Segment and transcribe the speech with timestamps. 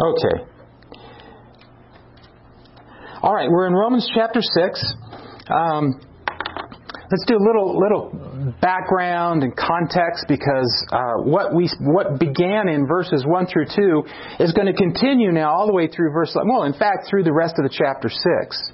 [0.00, 0.44] Okay.
[3.22, 4.94] All right, we're in Romans chapter 6.
[5.48, 6.00] Um,
[7.10, 12.86] let's do a little little background and context because uh, what we what began in
[12.86, 14.02] verses one through two
[14.40, 17.32] is going to continue now all the way through verse well, in fact, through the
[17.32, 18.72] rest of the chapter six.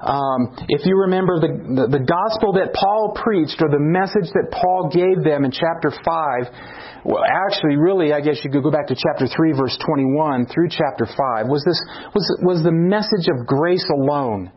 [0.00, 4.52] Um, if you remember the, the, the gospel that Paul preached or the message that
[4.52, 8.88] Paul gave them in chapter 5, well, actually, really, I guess you could go back
[8.88, 11.80] to chapter 3, verse 21 through chapter 5, was this,
[12.12, 14.52] was, was the message of grace alone.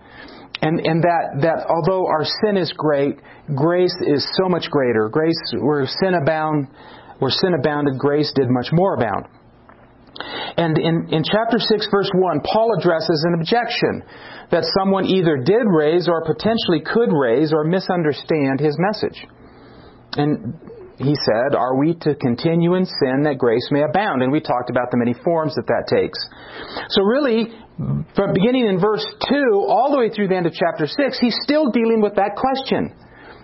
[0.60, 3.16] And, and that, that although our sin is great,
[3.56, 5.08] grace is so much greater.
[5.08, 6.68] Grace, where sin abound,
[7.20, 9.39] where sin abounded, grace did much more abound.
[10.58, 14.04] And in, in chapter 6, verse 1, Paul addresses an objection
[14.52, 19.26] that someone either did raise or potentially could raise or misunderstand his message.
[20.18, 20.60] And
[20.98, 24.22] he said, Are we to continue in sin that grace may abound?
[24.22, 26.20] And we talked about the many forms that that takes.
[26.90, 27.56] So, really,
[28.16, 31.38] from beginning in verse 2 all the way through the end of chapter 6, he's
[31.44, 32.94] still dealing with that question.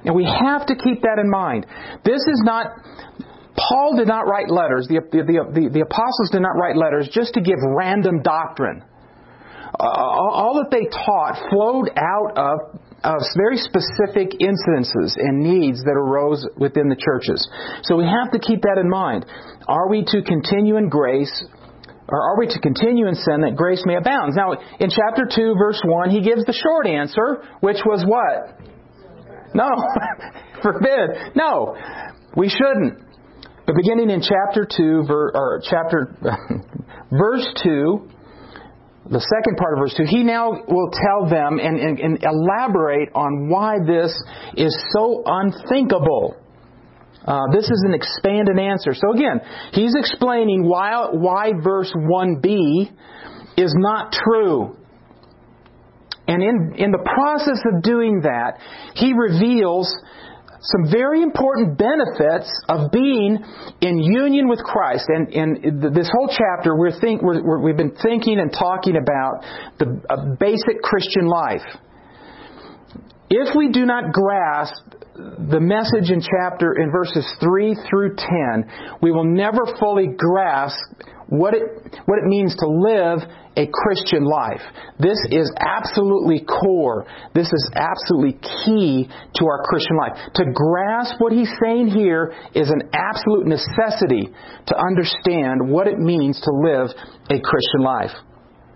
[0.04, 1.66] And we have to keep that in mind.
[2.04, 2.68] This is not
[3.56, 7.34] Paul did not write letters, the, the, the, the, apostles did not write letters just
[7.36, 8.84] to give random doctrine.
[9.80, 12.58] Uh, all that they taught flowed out of,
[13.04, 17.48] of very specific incidences and needs that arose within the churches.
[17.84, 19.26] So we have to keep that in mind.
[19.68, 21.32] Are we to continue in grace
[22.08, 24.36] or are we to continue in sin that grace may abound?
[24.36, 28.60] Now, in chapter 2, verse 1, he gives the short answer, which was what?
[29.56, 29.70] No.
[30.62, 31.36] Forbid.
[31.36, 31.76] No.
[32.36, 33.05] We shouldn't.
[33.66, 36.16] But beginning in chapter 2, ver, or chapter,
[37.12, 38.10] verse 2,
[39.10, 43.10] the second part of verse 2, he now will tell them and, and, and elaborate
[43.14, 44.12] on why this
[44.56, 46.36] is so unthinkable.
[47.26, 48.94] Uh, this is an expanded answer.
[48.94, 49.42] So again,
[49.74, 52.92] he's explaining why, why verse 1b
[53.58, 54.76] is not true.
[56.28, 58.60] And in, in the process of doing that,
[58.96, 59.92] he reveals
[60.66, 63.38] some very important benefits of being
[63.82, 65.06] in union with Christ.
[65.08, 69.46] And, and this whole chapter, we're think, we have been thinking and talking about
[69.78, 71.66] the basic Christian life.
[73.30, 74.74] If we do not grasp
[75.16, 80.78] the message in chapter in verses 3 through 10, we will never fully grasp
[81.28, 81.62] what it,
[82.06, 83.20] what it means to live
[83.56, 84.62] a Christian life.
[85.00, 87.08] This is absolutely core.
[87.34, 90.18] This is absolutely key to our Christian life.
[90.36, 94.30] To grasp what he's saying here is an absolute necessity
[94.68, 96.90] to understand what it means to live
[97.30, 98.12] a Christian life.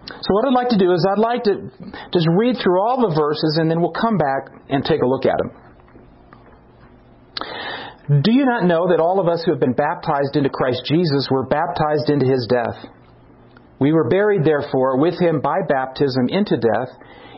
[0.09, 1.69] So what I'd like to do is I'd like to
[2.11, 5.25] just read through all the verses and then we'll come back and take a look
[5.25, 5.51] at them.
[8.22, 11.28] Do you not know that all of us who have been baptized into Christ Jesus
[11.29, 12.90] were baptized into his death?
[13.79, 16.90] We were buried, therefore, with him by baptism into death,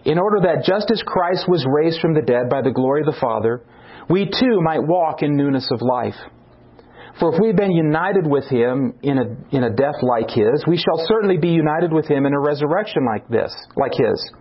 [0.06, 3.14] in order that just as Christ was raised from the dead by the glory of
[3.14, 3.62] the Father,
[4.10, 6.18] we too might walk in newness of life.
[7.20, 10.78] For if we've been united with him in a, in a death like his, we
[10.78, 14.32] shall certainly be united with him in a resurrection like this, like his.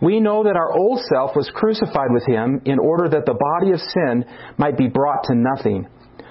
[0.00, 3.72] We know that our old self was crucified with him in order that the body
[3.72, 4.24] of sin
[4.56, 5.86] might be brought to nothing,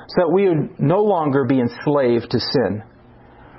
[0.08, 2.84] so that we would no longer be enslaved to sin.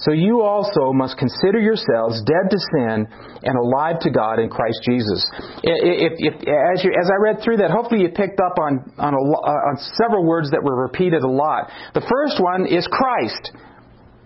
[0.00, 3.06] So you also must consider yourselves dead to sin
[3.42, 5.20] and alive to God in Christ Jesus.
[5.62, 9.12] If, if, as, you, as, I read through that, hopefully you picked up on, on,
[9.12, 11.68] a, uh, on several words that were repeated a lot.
[11.92, 13.52] The first one is Christ.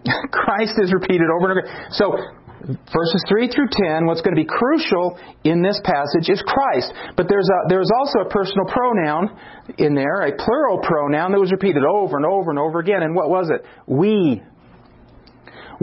[0.31, 1.89] Christ is repeated over and over.
[1.91, 2.23] So
[2.95, 6.93] verses 3 through 10, what's going to be crucial in this passage is Christ.
[7.17, 9.37] But there's, a, there's also a personal pronoun
[9.79, 13.03] in there, a plural pronoun that was repeated over and over and over again.
[13.03, 13.67] And what was it?
[13.87, 14.43] We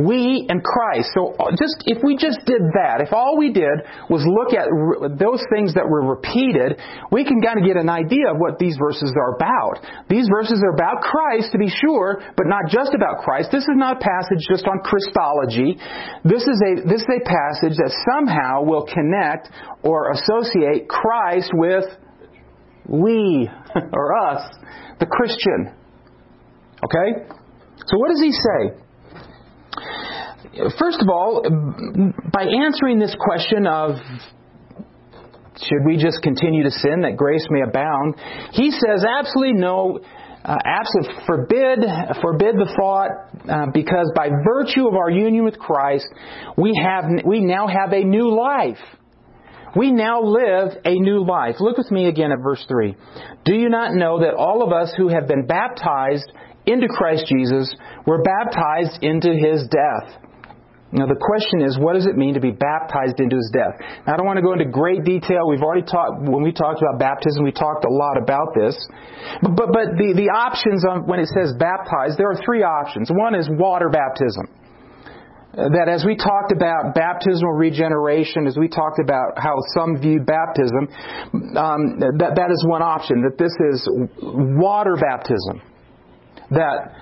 [0.06, 1.12] we and Christ.
[1.14, 4.68] So uh, just if we just did that, if all we did was look at
[5.18, 6.80] those things that were repeated,
[7.12, 9.84] we can kind of get an idea of what these verses are about.
[10.10, 13.50] These verses are about Christ to be sure, but not just about Christ.
[13.52, 15.78] This is not a passage just on Christology.
[16.24, 19.50] This is a this is a passage that somehow will connect
[19.84, 21.86] or associate Christ with
[22.88, 23.50] we
[23.94, 24.44] or us,
[25.00, 25.74] the Christian.
[26.84, 27.28] Okay?
[27.86, 28.82] So what does he say?
[30.78, 31.44] First of all,
[32.34, 33.96] by answering this question of
[35.58, 38.16] should we just continue to sin that grace may abound,
[38.52, 40.00] he says absolutely no.
[40.44, 41.80] uh, absolutely forbid
[42.22, 43.12] forbid the thought
[43.48, 46.08] uh, because by virtue of our union with Christ,
[46.58, 48.80] we have we now have a new life.
[49.76, 51.56] We now live a new life.
[51.60, 52.96] Look with me again at verse 3.
[53.46, 56.30] Do you not know that all of us who have been baptized
[56.66, 57.74] into Christ Jesus
[58.06, 60.22] were baptized into his death?
[60.92, 63.80] Now the question is, what does it mean to be baptized into his death?
[64.04, 65.48] Now I don't want to go into great detail.
[65.48, 68.76] We've already talked, when we talked about baptism, we talked a lot about this.
[69.40, 73.08] But, but, but the, the options on, when it says baptized, there are three options.
[73.08, 74.52] One is water baptism.
[75.56, 80.88] That as we talked about baptismal regeneration, as we talked about how some view baptism,
[81.60, 83.24] um, that, that is one option.
[83.24, 83.84] That this is
[84.20, 85.60] water baptism.
[86.52, 86.96] That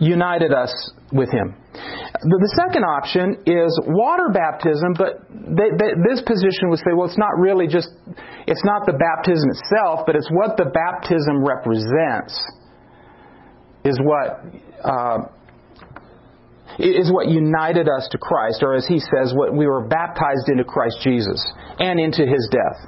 [0.00, 0.72] united us
[1.12, 1.54] with him.
[1.74, 7.18] The, second option is water baptism, but they, they, this position would say, well, it's
[7.18, 7.90] not really just,
[8.46, 12.34] it's not the baptism itself, but it's what the baptism represents,
[13.84, 14.42] is what.
[14.82, 15.34] Uh,
[16.78, 20.62] is what united us to Christ, or as he says, what we were baptized into
[20.62, 21.44] Christ Jesus
[21.80, 22.86] and into his death.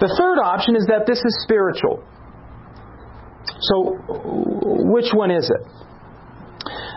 [0.00, 2.02] The third option is that this is spiritual.
[3.60, 3.98] So,
[4.96, 5.60] which one is it?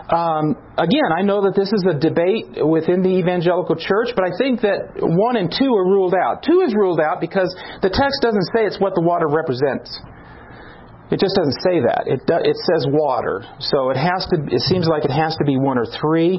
[0.06, 4.30] Um, again, I know that this is a debate within the evangelical church, but I
[4.38, 6.46] think that one and two are ruled out.
[6.46, 7.50] Two is ruled out because
[7.82, 9.90] the text doesn't say it's what the water represents.
[11.10, 12.06] It just doesn't say that.
[12.06, 14.42] It do, it says water, so it has to.
[14.46, 16.38] It seems like it has to be one or three.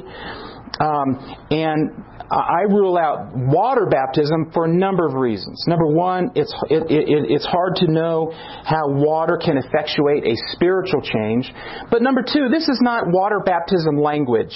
[0.80, 1.16] Um,
[1.50, 5.64] and I rule out water baptism for a number of reasons.
[5.66, 8.30] Number one, it's, it, it, it's hard to know
[8.64, 11.50] how water can effectuate a spiritual change.
[11.90, 14.54] But number two, this is not water baptism language.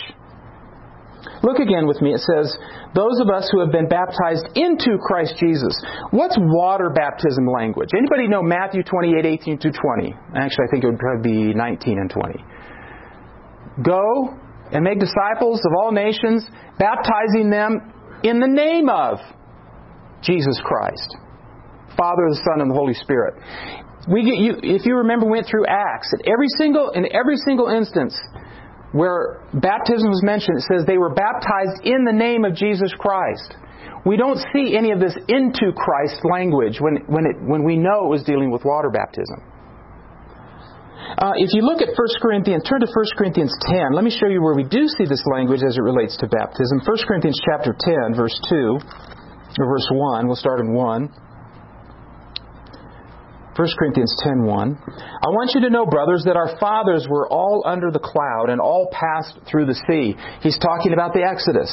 [1.42, 2.12] Look again with me.
[2.12, 2.54] It says,
[2.94, 5.72] those of us who have been baptized into Christ Jesus.
[6.10, 7.90] What's water baptism language?
[7.96, 10.14] Anybody know Matthew 28, 18 to 20?
[10.36, 12.44] Actually, I think it would probably be 19 and 20.
[13.82, 14.36] Go
[14.72, 16.44] and make disciples of all nations,
[16.78, 17.92] baptizing them
[18.24, 19.18] in the name of
[20.22, 21.16] Jesus Christ,
[21.96, 23.34] Father, the Son, and the Holy Spirit.
[24.08, 26.10] We get you, if you remember, we went through Acts.
[26.12, 28.18] At every single, in every single instance
[28.92, 33.54] where baptism was mentioned, it says they were baptized in the name of Jesus Christ.
[34.04, 38.06] We don't see any of this into Christ language when, when, it, when we know
[38.06, 39.51] it was dealing with water baptism.
[41.18, 43.92] Uh, if you look at 1 Corinthians, turn to 1 Corinthians 10.
[43.92, 46.80] Let me show you where we do see this language as it relates to baptism.
[46.84, 48.78] 1 Corinthians chapter 10, verse 2,
[49.58, 50.26] or verse 1.
[50.26, 51.10] We'll start in 1.
[53.54, 57.90] 1 Corinthians 10:1 I want you to know brothers that our fathers were all under
[57.90, 60.16] the cloud and all passed through the sea.
[60.40, 61.68] He's talking about the Exodus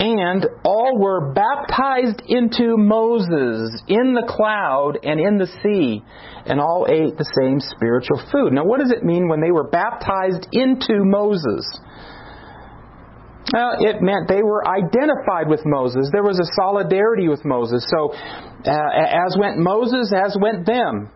[0.00, 6.02] and all were baptized into Moses in the cloud and in the sea,
[6.46, 8.54] and all ate the same spiritual food.
[8.54, 11.68] Now, what does it mean when they were baptized into Moses?
[13.52, 16.08] Well, it meant they were identified with Moses.
[16.12, 17.84] There was a solidarity with Moses.
[17.90, 21.10] So, uh, as went Moses, as went them.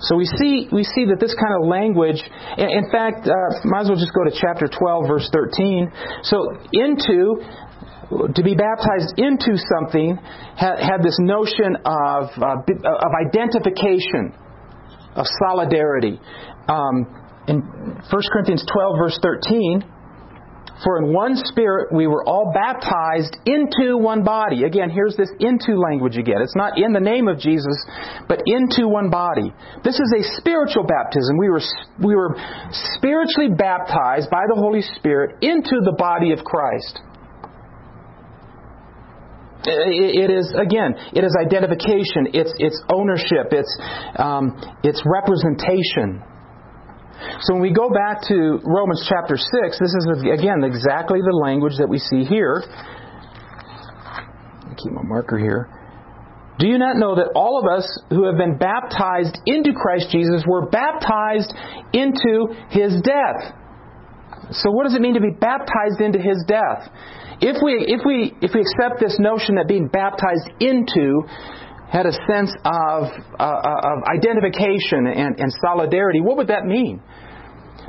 [0.00, 2.22] So we see we see that this kind of language.
[2.56, 5.90] In fact, uh, might as well just go to chapter 12, verse 13.
[6.22, 6.38] So
[6.72, 7.42] into
[8.08, 10.16] to be baptized into something
[10.56, 14.32] had, had this notion of uh, of identification,
[15.16, 16.20] of solidarity.
[16.68, 17.06] Um,
[17.48, 19.82] in 1 Corinthians 12, verse 13
[20.84, 24.64] for in one spirit we were all baptized into one body.
[24.64, 26.40] Again, here's this into language again.
[26.42, 27.76] It's not in the name of Jesus,
[28.28, 29.52] but into one body.
[29.82, 31.36] This is a spiritual baptism.
[31.38, 31.62] We were,
[32.02, 32.36] we were
[32.96, 37.00] spiritually baptized by the Holy Spirit into the body of Christ.
[39.66, 40.94] It is again.
[41.12, 42.30] It is identification.
[42.32, 43.50] It's it's ownership.
[43.50, 43.78] It's
[44.16, 46.22] um, it's representation.
[47.40, 51.74] So when we go back to Romans chapter 6, this is, again, exactly the language
[51.78, 52.62] that we see here.
[54.76, 55.68] keep my marker here.
[56.58, 60.42] Do you not know that all of us who have been baptized into Christ Jesus
[60.46, 61.54] were baptized
[61.92, 63.54] into his death?
[64.50, 66.90] So what does it mean to be baptized into his death?
[67.40, 71.22] If we if we if we accept this notion that being baptized into
[71.90, 73.04] had a sense of,
[73.38, 77.02] uh, uh, of identification and, and solidarity, what would that mean?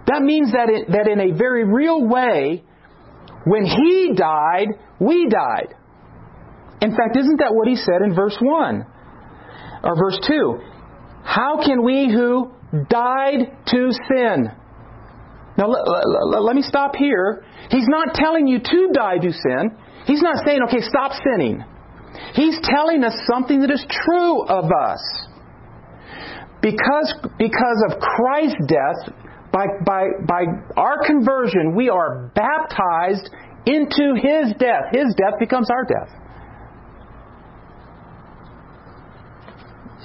[0.07, 2.63] That means that, it, that in a very real way,
[3.45, 4.67] when he died,
[4.99, 5.75] we died.
[6.81, 8.85] In fact, isn't that what he said in verse 1
[9.83, 10.59] or verse 2?
[11.23, 12.51] How can we who
[12.89, 14.51] died to sin?
[15.57, 17.43] Now, let, me stop here.
[17.69, 19.77] He's not telling you to die to sin.
[20.05, 21.63] He's not saying, okay, stop sinning.
[22.33, 24.99] He's telling us something that is true of us.
[26.61, 29.13] because, because of Christ's death,
[29.51, 30.43] by, by, by
[30.77, 33.29] our conversion, we are baptized
[33.65, 34.91] into His death.
[34.91, 36.15] His death becomes our death.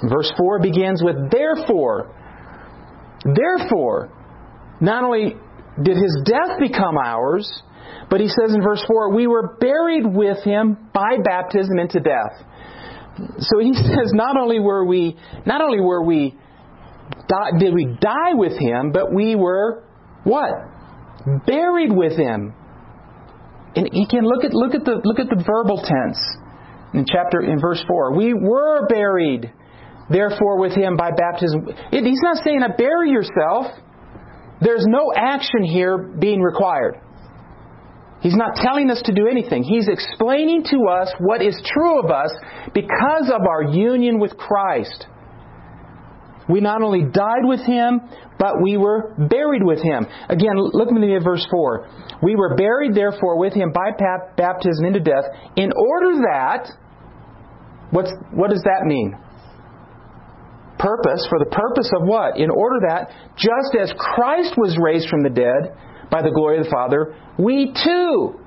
[0.09, 2.13] Verse 4 begins with, Therefore,
[3.23, 4.11] therefore,
[4.81, 5.35] not only
[5.81, 7.49] did His death become ours,
[8.09, 12.45] but he says in verse 4, we were buried with him by baptism into death.
[13.39, 16.37] So he says not only were we not only were we
[17.59, 19.83] did we die with him, but we were
[20.23, 20.51] what?
[21.45, 22.53] Buried with him.
[23.75, 26.19] And again, look at look at the look at the verbal tense
[26.93, 28.15] in chapter in verse four.
[28.15, 29.51] We were buried,
[30.09, 31.67] therefore, with him by baptism.
[31.91, 33.67] He's not saying, "I bury yourself."
[34.61, 37.01] There's no action here being required.
[38.25, 39.61] He's not telling us to do anything.
[39.61, 42.31] He's explaining to us what is true of us
[42.73, 45.05] because of our union with Christ.
[46.49, 48.01] We not only died with him,
[48.39, 50.07] but we were buried with him.
[50.27, 52.17] Again, look at me at verse 4.
[52.23, 53.91] We were buried, therefore, with him by
[54.35, 56.67] baptism into death, in order that,
[57.91, 59.15] what's, what does that mean?
[60.79, 62.39] Purpose, for the purpose of what?
[62.39, 65.77] In order that, just as Christ was raised from the dead
[66.09, 68.39] by the glory of the Father, we too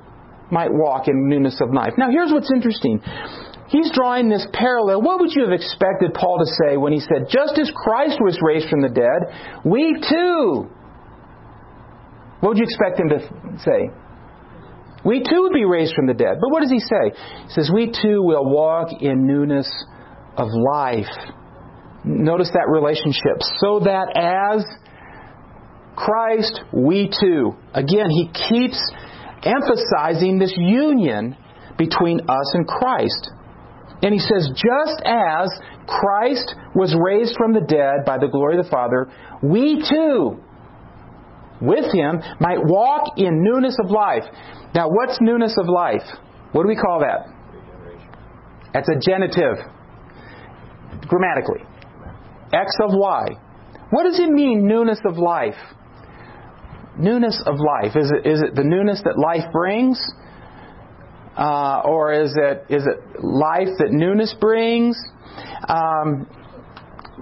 [0.51, 1.93] might walk in newness of life.
[1.99, 3.01] Now, here's what's interesting.
[3.69, 5.03] He's drawing this parallel.
[5.03, 8.39] What would you have expected Paul to say when he said, just as Christ was
[8.41, 10.71] raised from the dead, we too.
[12.41, 13.91] What would you expect him to say?
[15.05, 16.39] We too would be raised from the dead.
[16.41, 17.13] But what does he say?
[17.45, 19.71] He says, We too will walk in newness
[20.37, 21.07] of life.
[22.05, 23.43] Notice that relationship.
[23.61, 24.65] So that as
[25.99, 27.57] Christ, we too.
[27.75, 28.79] Again, he keeps
[29.43, 31.37] emphasizing this union
[31.77, 33.31] between us and Christ.
[34.03, 35.51] And he says, just as
[35.89, 39.11] Christ was raised from the dead by the glory of the Father,
[39.43, 40.39] we too,
[41.61, 44.23] with him, might walk in newness of life.
[44.75, 46.07] Now, what's newness of life?
[46.53, 47.27] What do we call that?
[48.73, 49.57] That's a genitive,
[51.09, 51.67] grammatically.
[52.53, 53.25] X of Y.
[53.91, 55.57] What does it mean, newness of life?
[56.99, 57.97] Newness of life.
[57.97, 59.99] Is it, is it the newness that life brings?
[61.37, 64.99] Uh, or is it is it life that newness brings?
[65.69, 66.27] Um,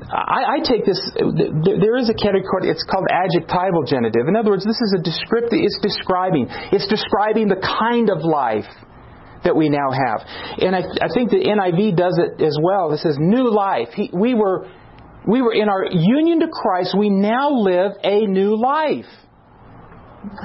[0.09, 1.00] I, I, take this.
[1.16, 2.68] There is a category.
[2.68, 4.28] It's called adjectival genitive.
[4.28, 5.61] In other words, this is a descriptive.
[5.61, 6.47] It's describing.
[6.73, 8.68] It's describing the kind of life
[9.45, 10.25] that we now have.
[10.59, 12.90] And I, I think the NIV does it as well.
[12.90, 13.88] This is new life.
[13.95, 14.68] He, we were
[15.26, 16.95] we were in our union to Christ.
[16.99, 19.06] We now live a new life.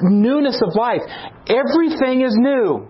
[0.02, 1.02] Newness of life.
[1.46, 2.88] Everything is new.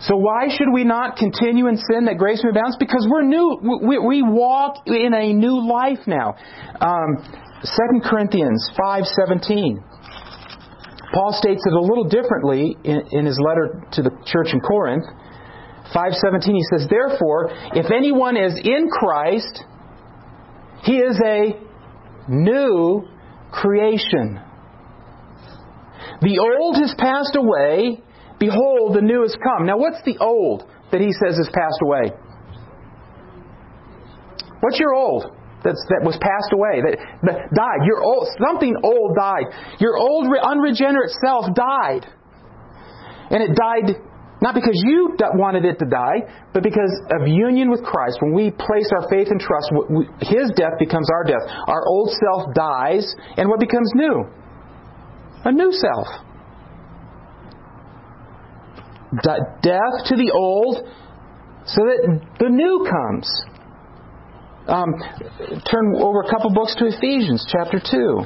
[0.00, 2.74] So why should we not continue in sin that grace may abound?
[2.80, 3.56] Because we're new.
[3.86, 6.34] We, we walk in a new life now.
[6.80, 7.22] Um,
[7.62, 9.76] 2 Corinthians 5.17.
[11.14, 15.04] Paul states it a little differently in, in his letter to the church in Corinth.
[15.94, 19.62] 5.17 he says, Therefore, if anyone is in Christ,
[20.82, 21.60] he is a
[22.28, 23.06] new
[23.52, 24.40] creation.
[26.22, 28.02] The old has passed away
[28.42, 29.70] Behold, the new has come.
[29.70, 32.10] Now, what's the old that he says has passed away?
[34.58, 35.30] What's your old
[35.62, 37.86] that's, that was passed away, that, that died?
[37.86, 39.46] Your old, something old died.
[39.78, 42.02] Your old unregenerate self died.
[43.30, 43.94] And it died
[44.42, 48.18] not because you wanted it to die, but because of union with Christ.
[48.18, 49.70] When we place our faith and trust,
[50.18, 51.46] His death becomes our death.
[51.46, 53.06] Our old self dies,
[53.38, 54.41] and what becomes new?
[55.44, 56.06] A new self
[59.20, 60.88] death to the old
[61.66, 63.42] so that the new comes.
[64.66, 64.94] Um,
[65.70, 68.20] turn over a couple books to Ephesians chapter 2.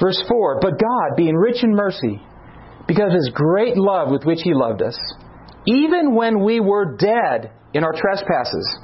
[0.00, 2.20] Verse 4 But God, being rich in mercy,
[2.86, 4.96] because of his great love with which he loved us,
[5.66, 8.78] even when we were dead in our trespasses.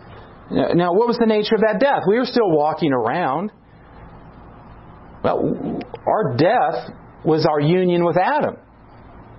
[0.53, 2.03] Now, what was the nature of that death?
[2.07, 3.51] We were still walking around.
[5.25, 6.91] Well, our death
[7.25, 8.57] was our union with Adam.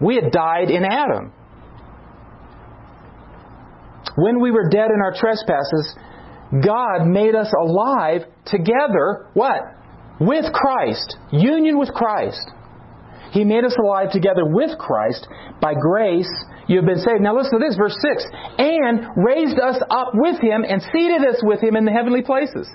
[0.02, 1.34] We had died in Adam.
[4.16, 5.96] When we were dead in our trespasses,
[6.66, 9.62] God made us alive together, what?
[10.20, 11.18] With Christ.
[11.32, 12.52] Union with Christ.
[13.34, 15.28] He made us alive together with Christ.
[15.60, 16.30] By grace,
[16.68, 17.20] you have been saved.
[17.20, 18.24] Now listen to this, verse 6.
[18.58, 22.70] And raised us up with Him and seated us with Him in the heavenly places.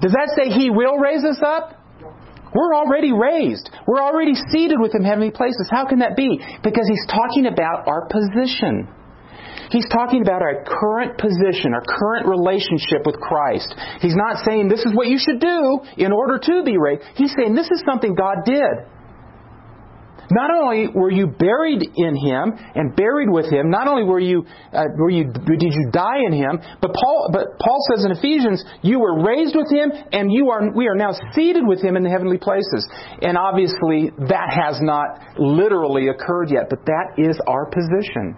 [0.00, 1.76] Does that say He will raise us up?
[2.54, 3.68] We're already raised.
[3.86, 5.68] We're already seated with Him in heavenly places.
[5.70, 6.40] How can that be?
[6.62, 8.88] Because He's talking about our position.
[9.70, 13.74] He's talking about our current position, our current relationship with Christ.
[14.00, 17.02] He's not saying this is what you should do in order to be raised.
[17.14, 18.86] He's saying this is something God did.
[20.30, 24.46] Not only were you buried in Him and buried with Him, not only were you,
[24.72, 28.62] uh, were you did you die in Him, but Paul, but Paul says in Ephesians,
[28.82, 32.04] you were raised with Him, and you are we are now seated with Him in
[32.04, 32.88] the heavenly places.
[33.22, 38.36] And obviously, that has not literally occurred yet, but that is our position.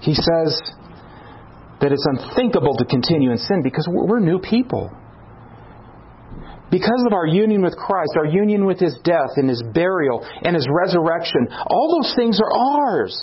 [0.00, 0.60] He says
[1.80, 4.90] that it's unthinkable to continue in sin because we're new people.
[6.70, 10.54] Because of our union with Christ, our union with His death and His burial and
[10.54, 13.18] His resurrection, all those things are ours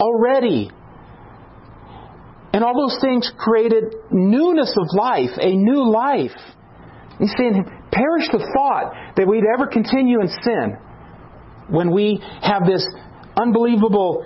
[0.00, 0.70] already.
[2.52, 6.36] And all those things created newness of life, a new life.
[7.18, 10.76] He's saying, perish the thought that we'd ever continue in sin
[11.68, 12.86] when we have this
[13.36, 14.24] unbelievable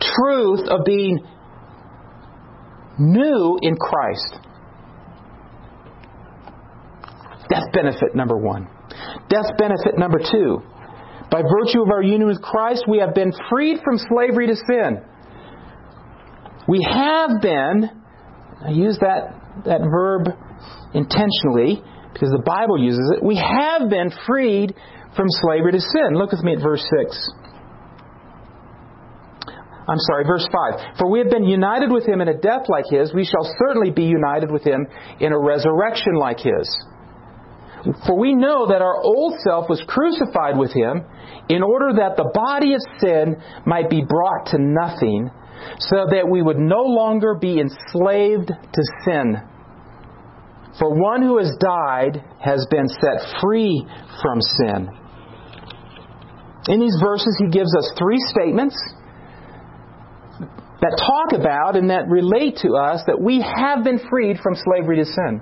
[0.00, 1.26] truth of being
[2.98, 4.38] new in Christ.
[7.48, 8.68] Death benefit number one.
[9.28, 10.62] Death benefit number two.
[11.30, 15.02] By virtue of our union with Christ, we have been freed from slavery to sin.
[16.68, 17.90] We have been,
[18.64, 19.34] I use that,
[19.66, 20.28] that verb
[20.94, 21.82] intentionally
[22.12, 23.24] because the Bible uses it.
[23.24, 24.74] We have been freed
[25.16, 26.14] from slavery to sin.
[26.14, 27.30] Look with me at verse 6.
[29.86, 30.96] I'm sorry, verse 5.
[30.98, 33.90] For we have been united with him in a death like his, we shall certainly
[33.90, 34.86] be united with him
[35.20, 36.64] in a resurrection like his.
[38.06, 41.04] For we know that our old self was crucified with him
[41.48, 43.36] in order that the body of sin
[43.66, 45.30] might be brought to nothing,
[45.78, 49.36] so that we would no longer be enslaved to sin.
[50.78, 53.86] For one who has died has been set free
[54.22, 54.88] from sin.
[56.68, 58.74] In these verses, he gives us three statements
[60.80, 64.96] that talk about and that relate to us that we have been freed from slavery
[64.96, 65.40] to sin.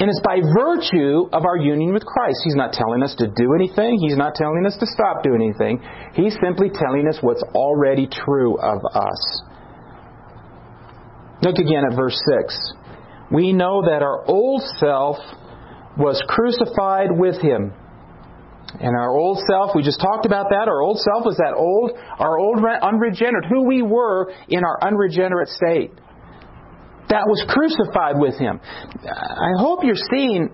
[0.00, 2.40] And it's by virtue of our union with Christ.
[2.44, 3.98] He's not telling us to do anything.
[4.00, 5.80] He's not telling us to stop doing anything.
[6.14, 9.42] He's simply telling us what's already true of us.
[11.42, 12.72] Look again at verse 6.
[13.30, 15.16] We know that our old self
[15.96, 17.72] was crucified with him.
[18.80, 20.68] And our old self, we just talked about that.
[20.68, 25.48] Our old self was that old, our old unregenerate, who we were in our unregenerate
[25.48, 25.92] state
[27.12, 28.58] that was crucified with him.
[29.04, 30.48] I hope you're seeing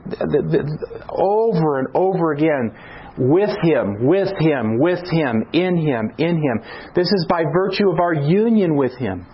[1.08, 2.74] over and over again
[3.16, 6.60] with him, with him, with him, in him, in him.
[6.96, 9.24] This is by virtue of our union with him.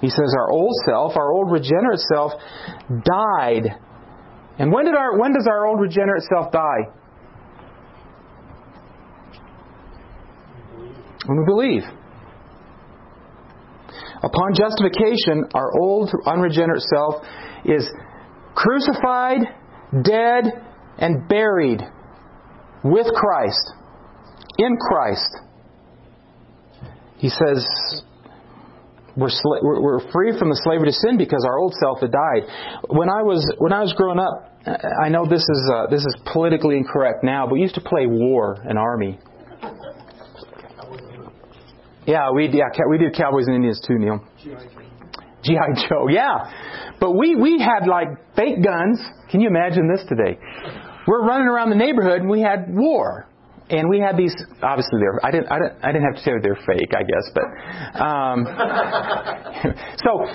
[0.00, 2.32] He says our old self, our old regenerate self,
[2.88, 3.70] died.
[4.58, 6.90] And when did our when does our old regenerate self die?
[11.26, 11.99] When we believe.
[14.22, 17.24] Upon justification, our old unregenerate self
[17.64, 17.88] is
[18.54, 19.40] crucified,
[20.02, 20.44] dead,
[20.98, 21.80] and buried
[22.84, 23.72] with Christ,
[24.58, 25.36] in Christ.
[27.16, 27.66] He says,
[29.16, 32.42] we're, sl- we're free from the slavery to sin because our old self had died.
[32.88, 36.16] When I was when I was growing up, I know this is uh, this is
[36.32, 39.18] politically incorrect now, but we used to play war in army.
[42.06, 44.24] Yeah, we yeah we did Cowboys and Indians too, Neil.
[45.42, 46.96] GI Joe, yeah.
[47.00, 49.00] But we we had like fake guns.
[49.30, 50.38] Can you imagine this today?
[51.06, 53.26] We're running around the neighborhood and we had war.
[53.70, 54.34] And we had these.
[54.62, 55.24] Obviously, they're.
[55.24, 55.46] I didn't.
[55.46, 55.84] I didn't.
[55.84, 56.90] I didn't have to say they're fake.
[56.90, 57.46] I guess, but.
[58.02, 58.38] Um,
[60.02, 60.26] so,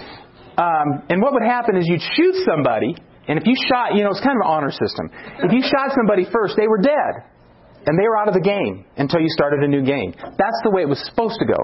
[0.55, 2.95] um, and what would happen is you'd shoot somebody,
[3.27, 5.11] and if you shot, you know, it's kind of an honor system.
[5.43, 7.27] If you shot somebody first, they were dead
[7.85, 10.13] and they were out of the game until you started a new game.
[10.19, 11.57] That's the way it was supposed to go.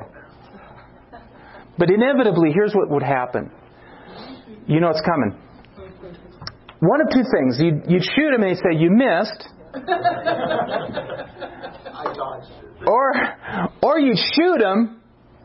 [1.77, 3.51] But inevitably, here's what would happen.
[4.67, 5.37] You know it's coming.
[6.79, 7.57] One of two things.
[7.59, 9.49] You'd, you'd shoot him and he'd say, You missed.
[12.87, 13.13] or,
[13.83, 15.01] or you'd shoot him,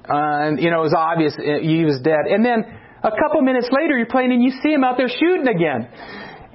[0.08, 2.26] uh, and you know it was obvious uh, he was dead.
[2.28, 2.64] And then
[3.02, 5.88] a couple minutes later, you're playing and you see him out there shooting again.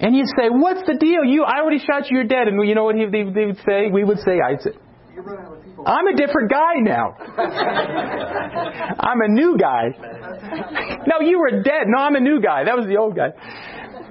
[0.02, 1.24] And you'd say, "What's the deal?
[1.24, 2.18] You, I already shot you.
[2.18, 3.88] You're dead." And you know what he, they, they would say?
[3.92, 4.72] We would say, "I'd say."
[5.86, 7.14] I'm a different guy now.
[9.00, 9.90] I'm a new guy.
[11.08, 11.86] no, you were dead.
[11.88, 12.64] No, I'm a new guy.
[12.66, 13.30] That was the old guy.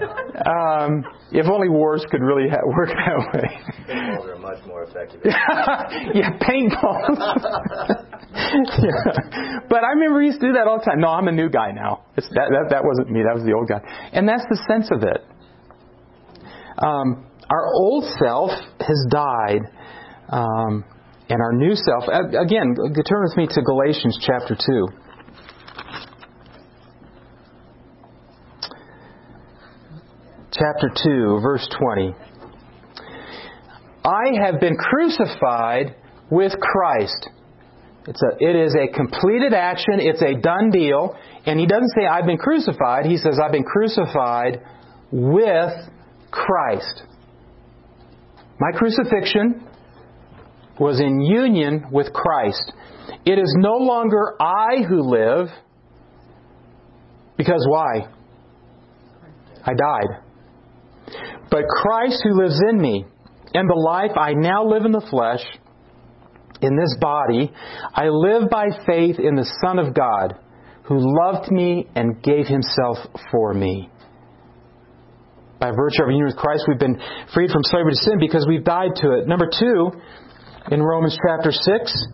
[0.00, 3.48] Um, if only wars could really ha- work that way.
[3.86, 5.20] Paintballs are much more effective.
[5.24, 7.18] yeah, paintballs.
[8.34, 9.60] yeah.
[9.68, 11.00] But I remember he used to do that all the time.
[11.00, 12.06] No, I'm a new guy now.
[12.16, 13.20] It's that, that, that wasn't me.
[13.22, 13.80] That was the old guy.
[14.12, 15.24] And that's the sense of it.
[16.80, 19.60] Um, our old self has died.
[20.28, 20.84] Um,
[21.30, 22.04] and our new self.
[22.08, 24.88] Again, turn with me to Galatians chapter 2.
[30.52, 32.14] Chapter 2, verse 20.
[34.04, 35.94] I have been crucified
[36.30, 37.28] with Christ.
[38.08, 40.00] It's a, it is a completed action.
[40.00, 41.16] It's a done deal.
[41.46, 43.06] And he doesn't say, I've been crucified.
[43.06, 44.60] He says, I've been crucified
[45.12, 45.72] with
[46.30, 47.02] Christ.
[48.58, 49.66] My crucifixion
[50.78, 52.72] was in union with Christ.
[53.24, 55.48] It is no longer I who live,
[57.36, 58.08] because why?
[59.64, 60.22] I died.
[61.50, 63.04] But Christ who lives in me,
[63.52, 65.44] and the life I now live in the flesh,
[66.62, 67.50] in this body,
[67.94, 70.34] I live by faith in the Son of God,
[70.84, 72.98] who loved me and gave himself
[73.30, 73.90] for me.
[75.60, 76.98] By virtue of union with Christ, we've been
[77.34, 79.28] freed from slavery to sin because we've died to it.
[79.28, 79.92] Number two,
[80.70, 82.06] in Romans chapter 6.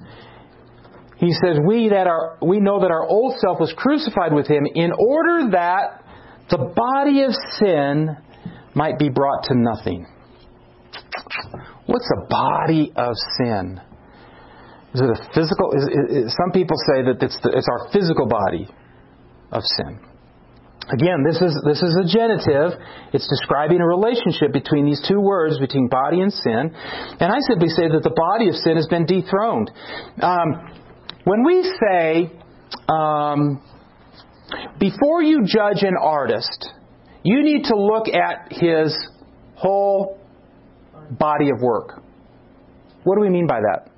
[1.19, 4.67] He says, we, that are, we know that our old self was crucified with him
[4.75, 6.05] in order that
[6.51, 8.17] the body of sin
[8.75, 10.07] might be brought to nothing.
[11.87, 13.81] What's a body of sin?
[14.95, 15.73] Is it a physical?
[15.73, 18.69] Is, is, some people say that it's, the, it's our physical body
[19.53, 20.01] of sin.
[20.89, 22.79] Again, this is, this is a genitive.
[23.13, 26.71] It's describing a relationship between these two words, between body and sin.
[27.19, 29.71] And I simply say that the body of sin has been dethroned.
[30.23, 30.71] Um,
[31.25, 32.31] when we say,
[32.89, 33.61] um,
[34.79, 36.69] before you judge an artist,
[37.25, 38.97] you need to look at his
[39.57, 40.21] whole
[41.11, 42.01] body of work.
[43.03, 43.91] What do we mean by that?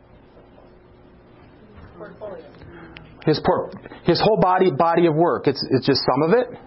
[3.26, 3.70] His, por-
[4.04, 5.46] his whole body body of work.
[5.48, 6.58] It's, it's just some of it.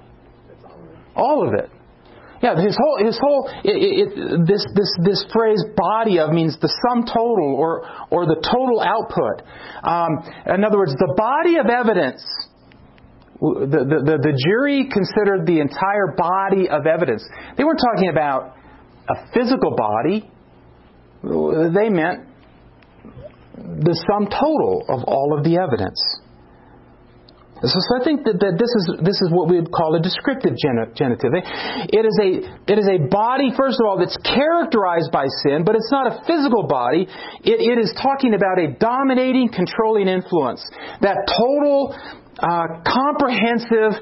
[1.16, 1.70] All of it.
[2.42, 6.74] Yeah, his whole his whole it, it, this this this phrase "body of" means the
[6.82, 9.46] sum total or or the total output.
[9.84, 12.26] Um, in other words, the body of evidence.
[13.42, 17.28] The, the, the, the jury considered the entire body of evidence.
[17.58, 18.54] They weren't talking about
[19.10, 20.30] a physical body.
[21.24, 22.30] They meant
[23.58, 25.98] the sum total of all of the evidence.
[27.62, 30.58] So, I think that, that this is this is what we would call a descriptive
[30.58, 31.30] genitive.
[31.38, 32.30] It is a
[32.66, 36.26] it is a body, first of all, that's characterized by sin, but it's not a
[36.26, 37.06] physical body.
[37.46, 40.66] It, it is talking about a dominating, controlling influence.
[41.06, 41.94] That total,
[42.42, 43.94] uh, comprehensive,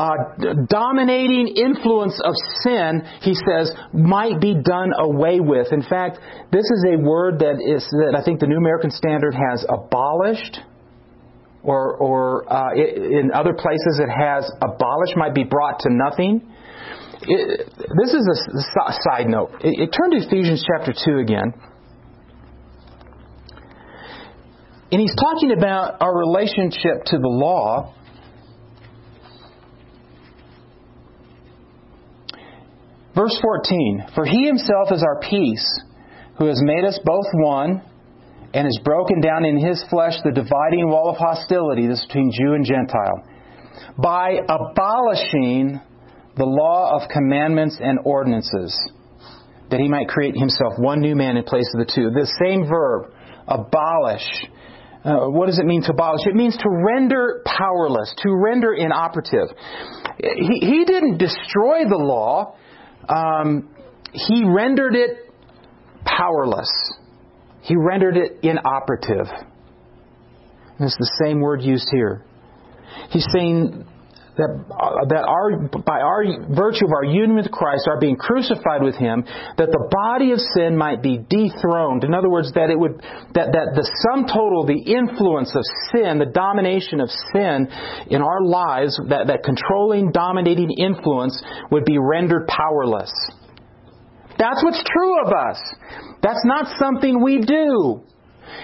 [0.00, 2.32] uh, dominating influence of
[2.64, 5.68] sin, he says, might be done away with.
[5.72, 6.16] In fact,
[6.48, 10.60] this is a word that is that I think the New American Standard has abolished
[11.66, 16.40] or, or uh, in other places it has abolished, might be brought to nothing.
[17.22, 19.50] It, this is a side note.
[19.60, 21.52] It, it, to Ephesians chapter 2 again.
[24.92, 27.94] And he's talking about our relationship to the law.
[33.16, 35.80] Verse 14 For he himself is our peace,
[36.38, 37.82] who has made us both one
[38.56, 42.54] and has broken down in his flesh the dividing wall of hostility this between Jew
[42.54, 43.22] and Gentile
[43.98, 45.78] by abolishing
[46.38, 48.74] the law of commandments and ordinances
[49.70, 52.08] that he might create himself one new man in place of the two.
[52.08, 53.12] The same verb,
[53.46, 54.24] abolish.
[55.04, 56.26] Uh, what does it mean to abolish?
[56.26, 59.54] It means to render powerless, to render inoperative.
[60.18, 62.56] He, he didn't destroy the law,
[63.06, 63.68] um,
[64.12, 65.30] he rendered it
[66.06, 66.70] powerless.
[67.66, 69.26] He rendered it inoperative.
[70.78, 72.24] And it's the same word used here.
[73.10, 73.84] He's saying
[74.36, 76.22] that, uh, that our, by our
[76.54, 79.24] virtue of our union with Christ, our being crucified with Him,
[79.58, 82.04] that the body of sin might be dethroned.
[82.04, 83.02] In other words, that it would,
[83.34, 87.66] that, that the sum total, the influence of sin, the domination of sin
[88.06, 93.10] in our lives, that, that controlling, dominating influence would be rendered powerless.
[94.38, 95.58] That's what's true of us.
[96.26, 98.02] That's not something we do.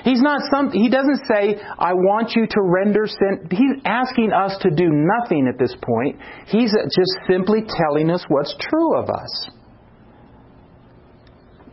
[0.03, 3.47] He's not some, he doesn't say, I want you to render sin.
[3.53, 6.19] He's asking us to do nothing at this point.
[6.49, 9.51] He's just simply telling us what's true of us.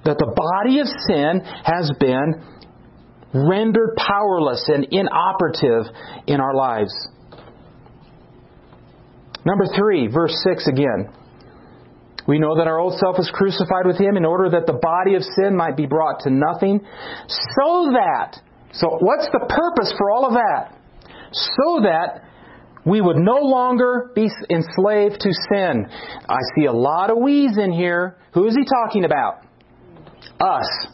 [0.06, 2.44] That the body of sin has been
[3.34, 5.92] rendered powerless and inoperative
[6.28, 6.94] in our lives.
[9.44, 11.19] Number three, verse 6 again.
[12.30, 15.16] We know that our old self was crucified with him in order that the body
[15.16, 16.80] of sin might be brought to nothing,
[17.58, 18.38] so that,
[18.72, 20.78] so what's the purpose for all of that?
[21.32, 22.26] So that
[22.86, 25.88] we would no longer be enslaved to sin.
[26.30, 28.18] I see a lot of we's in here.
[28.36, 29.42] Who is he talking about?
[30.40, 30.88] Us.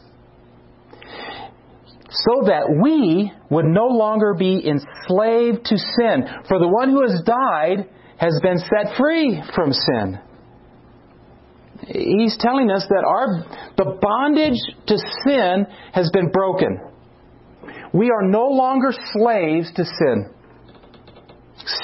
[2.08, 6.24] so that we would no longer be enslaved to sin.
[6.48, 10.18] For the one who has died has been set free from sin.
[11.88, 13.44] He's telling us that our
[13.76, 16.80] the bondage to sin has been broken.
[17.92, 20.30] We are no longer slaves to sin.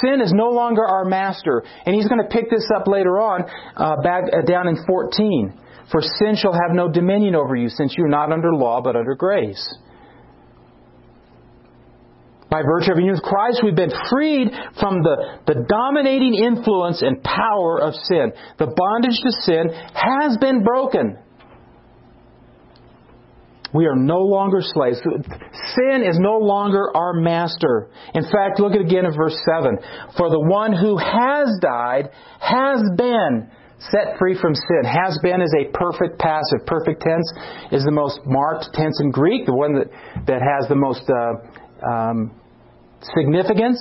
[0.01, 1.65] Sin is no longer our master.
[1.87, 3.45] And he's going to pick this up later on,
[3.77, 5.59] uh, back uh, down in 14.
[5.91, 8.97] For sin shall have no dominion over you, since you are not under law, but
[8.97, 9.75] under grace.
[12.53, 17.25] By virtue of union with Christ, we've been freed from the, the dominating influence and
[17.25, 18.31] power of sin.
[18.59, 21.17] The bondage to sin has been broken.
[23.73, 25.01] We are no longer slaves.
[25.01, 27.89] Sin is no longer our master.
[28.13, 29.79] In fact, look at again in verse 7.
[30.19, 34.85] For the one who has died has been set free from sin.
[34.85, 36.67] Has been is a perfect passive.
[36.67, 37.33] Perfect tense
[37.73, 39.89] is the most marked tense in Greek, the one that,
[40.27, 42.42] that has the most uh, um,
[43.15, 43.81] significance.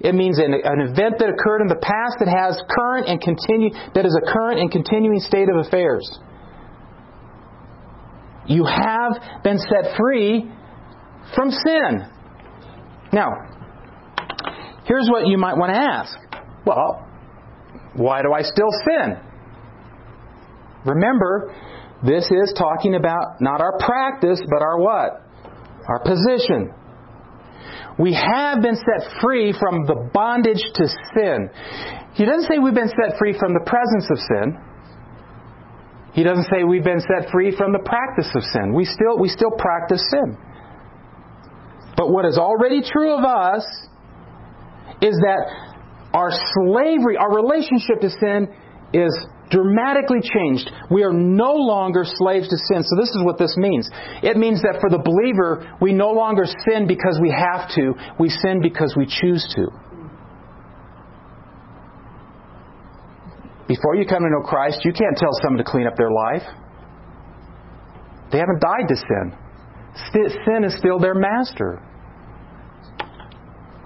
[0.00, 3.70] It means an, an, event that occurred in the past that has current and continue
[3.94, 6.06] that is a current and continuing state of affairs.
[8.46, 10.50] You have been set free
[11.34, 12.06] from sin.
[13.12, 13.32] Now,
[14.86, 16.16] here's what you might want to ask.
[16.64, 17.06] Well,
[17.94, 19.16] why do I still sin?
[20.86, 21.54] Remember,
[22.04, 25.24] this is talking about not our practice, but our what?
[25.88, 26.72] Our position.
[27.98, 31.50] We have been set free from the bondage to sin.
[32.14, 34.58] He doesn't say we've been set free from the presence of sin.
[36.14, 38.74] He doesn't say we've been set free from the practice of sin.
[38.74, 40.36] We still, we still practice sin.
[41.96, 43.66] But what is already true of us
[45.02, 45.42] is that
[46.14, 48.48] our slavery, our relationship to sin
[48.92, 49.10] is
[49.50, 50.70] dramatically changed.
[50.90, 52.82] We are no longer slaves to sin.
[52.82, 53.88] So this is what this means.
[54.22, 57.94] It means that for the believer, we no longer sin because we have to.
[58.18, 59.68] We sin because we choose to.
[63.68, 66.42] Before you come to know Christ, you can't tell someone to clean up their life.
[68.32, 69.32] They haven't died to sin.
[70.46, 71.82] Sin is still their master.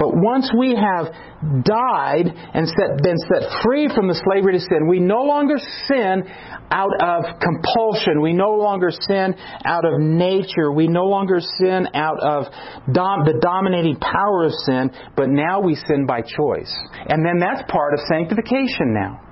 [0.03, 1.15] But once we have
[1.63, 6.27] died and set, been set free from the slavery to sin, we no longer sin
[6.73, 8.21] out of compulsion.
[8.21, 10.73] We no longer sin out of nature.
[10.73, 12.51] We no longer sin out of
[12.91, 16.75] dom- the dominating power of sin, but now we sin by choice.
[17.07, 19.23] And then that's part of sanctification now.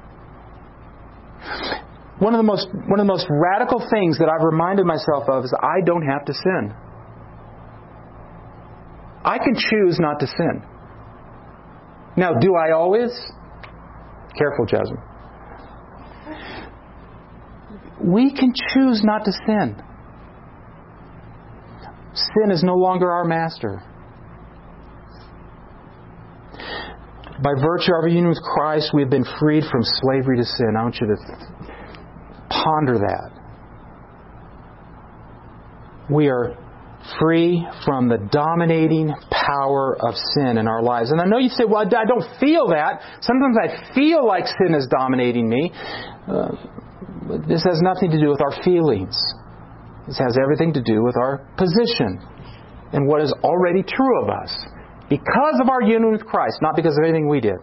[2.20, 5.42] One of the most one of the most radical things that I've reminded myself of
[5.42, 6.89] is I don't have to sin.
[9.24, 10.62] I can choose not to sin.
[12.16, 13.10] Now, do I always?
[14.36, 15.02] Careful, Jasmine.
[18.02, 19.82] We can choose not to sin.
[22.14, 23.82] Sin is no longer our master.
[27.42, 30.74] By virtue of our union with Christ, we have been freed from slavery to sin.
[30.78, 31.16] I want you to
[32.50, 33.30] ponder that.
[36.10, 36.56] We are
[37.18, 41.10] free from the dominating power of sin in our lives.
[41.10, 43.00] And I know you say, well, I don't feel that.
[43.20, 45.72] Sometimes I feel like sin is dominating me.
[46.28, 46.52] Uh,
[47.48, 49.18] this has nothing to do with our feelings.
[50.06, 52.18] This has everything to do with our position
[52.92, 54.56] and what is already true of us
[55.08, 57.58] because of our union with Christ, not because of anything we did.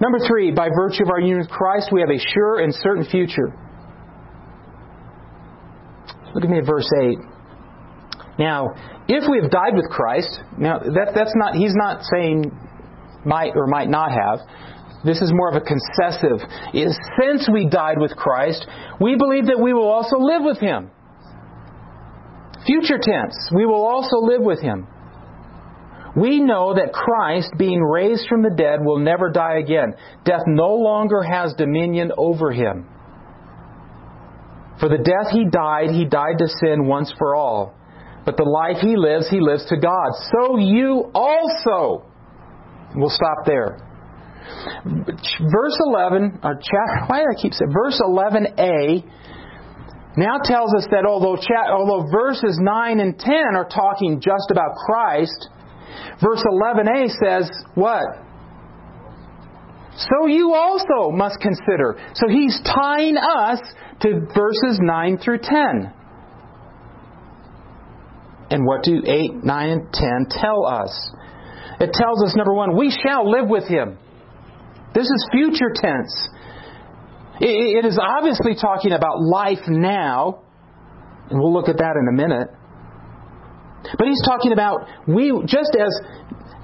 [0.00, 3.04] Number three, by virtue of our union with Christ, we have a sure and certain
[3.04, 3.52] future.
[6.34, 7.18] Look at me at verse 8.
[8.38, 8.68] Now,
[9.08, 12.52] if we have died with Christ, now that, that's not, he's not saying
[13.24, 14.40] might or might not have.
[15.04, 16.38] This is more of a concessive.
[16.74, 18.66] Is Since we died with Christ,
[19.00, 20.90] we believe that we will also live with him.
[22.66, 24.86] Future tense, we will also live with him.
[26.16, 29.94] We know that Christ, being raised from the dead, will never die again.
[30.24, 32.88] Death no longer has dominion over him.
[34.80, 37.74] For the death he died, he died to sin once for all.
[38.24, 40.10] But the life he lives, he lives to God.
[40.30, 42.04] So you also.
[42.94, 43.78] We'll stop there.
[44.84, 47.72] Verse 11, uh, or chapter, why did I keep saying?
[47.72, 49.04] Verse 11a
[50.16, 51.36] now tells us that although,
[51.70, 55.48] although verses 9 and 10 are talking just about Christ,
[56.20, 58.02] verse 11a says what?
[59.96, 61.98] So you also must consider.
[62.14, 63.60] So he's tying us
[64.02, 65.92] to verses 9 through 10.
[68.50, 71.12] And what do 8, 9, and 10 tell us?
[71.80, 73.98] It tells us, number one, we shall live with him.
[74.94, 76.28] This is future tense.
[77.40, 80.42] It is obviously talking about life now.
[81.30, 82.48] And we'll look at that in a minute.
[83.96, 86.00] But he's talking about we, just as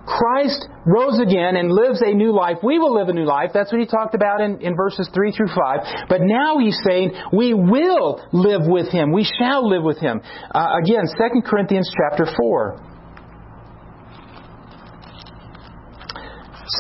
[0.06, 3.50] Christ rose again and lives a new life, we will live a new life.
[3.54, 6.08] That's what he talked about in, in verses 3 through 5.
[6.08, 9.12] But now he's saying we will live with him.
[9.12, 10.20] We shall live with him.
[10.54, 12.94] Uh, again, 2 Corinthians chapter 4.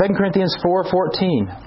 [0.02, 1.63] 2 Corinthians 4:14.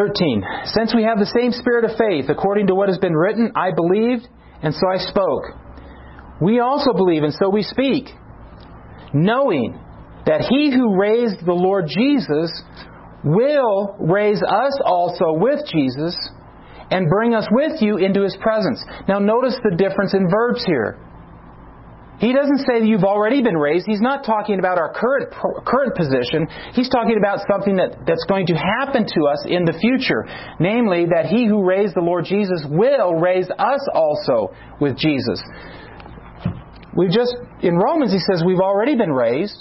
[0.00, 0.42] 13.
[0.64, 3.70] Since we have the same spirit of faith, according to what has been written, I
[3.76, 4.26] believed,
[4.62, 5.44] and so I spoke.
[6.40, 8.08] We also believe, and so we speak,
[9.12, 9.78] knowing
[10.24, 12.50] that he who raised the Lord Jesus
[13.22, 16.16] will raise us also with Jesus
[16.90, 18.82] and bring us with you into his presence.
[19.06, 20.98] Now, notice the difference in verbs here.
[22.20, 23.86] He doesn't say that you've already been raised.
[23.88, 25.32] He's not talking about our current
[25.64, 26.46] current position.
[26.76, 30.28] He's talking about something that, that's going to happen to us in the future.
[30.60, 35.40] Namely, that he who raised the Lord Jesus will raise us also with Jesus.
[36.92, 39.56] We just in Romans he says we've already been raised.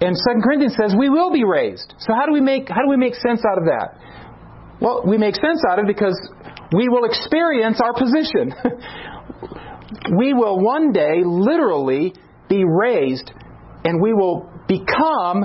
[0.00, 1.92] And 2 Corinthians says we will be raised.
[1.98, 4.00] So how do we make how do we make sense out of that?
[4.80, 6.16] Well, we make sense out of it because
[6.72, 8.56] we will experience our position.
[10.18, 12.14] we will one day literally
[12.48, 13.30] be raised
[13.84, 15.44] and we will become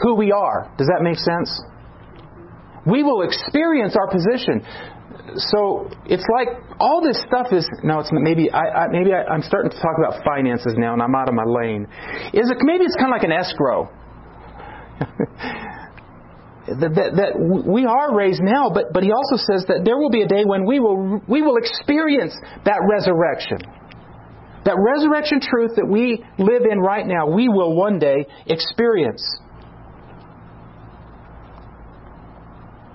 [0.00, 0.72] who we are.
[0.78, 1.60] Does that make sense?
[2.86, 4.64] We will experience our position.
[5.36, 6.48] So it's like
[6.80, 8.00] all this stuff is no.
[8.00, 11.14] It's maybe I, I maybe I, am starting to talk about finances now, and I'm
[11.14, 11.86] out of my lane.
[12.34, 13.88] Is it maybe it's kind of like an escrow?
[16.66, 17.32] that, that, that,
[17.66, 20.44] we are raised now, but, but he also says that there will be a day
[20.44, 23.58] when we will, we will experience that resurrection.
[24.64, 29.22] That resurrection truth that we live in right now, we will one day experience.